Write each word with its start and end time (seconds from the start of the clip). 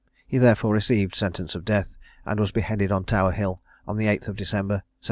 He 0.25 0.39
therefore 0.39 0.73
received 0.73 1.13
sentence 1.13 1.53
of 1.53 1.63
death, 1.63 1.95
and 2.25 2.39
was 2.39 2.51
beheaded 2.51 2.91
on 2.91 3.03
Tower 3.03 3.33
hill, 3.33 3.61
on 3.87 3.97
the 3.97 4.05
8th 4.05 4.29
of 4.29 4.35
December 4.35 4.81
1746. 4.81 4.83